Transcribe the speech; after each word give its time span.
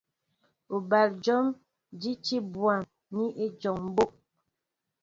Ó 0.75 0.77
bol 0.89 1.09
jǒm 1.23 1.45
ji 2.01 2.11
é 2.17 2.19
tí 2.23 2.37
bwâm 2.53 2.79
ni 3.15 3.25
ejɔŋ 3.43 3.75
mbó'. 3.89 4.13